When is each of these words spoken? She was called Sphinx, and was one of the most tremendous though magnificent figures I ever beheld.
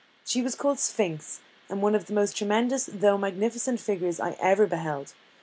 She 0.25 0.41
was 0.41 0.55
called 0.55 0.79
Sphinx, 0.79 1.41
and 1.69 1.77
was 1.77 1.83
one 1.83 1.93
of 1.93 2.07
the 2.07 2.13
most 2.13 2.35
tremendous 2.35 2.89
though 2.91 3.19
magnificent 3.19 3.79
figures 3.79 4.19
I 4.19 4.31
ever 4.41 4.65
beheld. 4.65 5.13